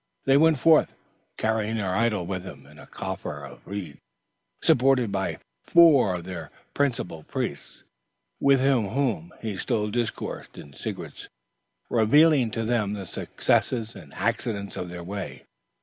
[0.25, 0.95] They went forth,
[1.37, 3.99] carrying their idol with them in a coffer of reeds,
[4.63, 7.83] supported by four of their principal priests,
[8.39, 11.29] with whom he still discoursed in secret,
[11.87, 15.43] revealing to them the successes and accidents of their way.